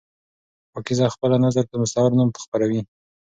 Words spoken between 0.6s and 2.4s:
پاکیزه خپل نظر په مستعار نوم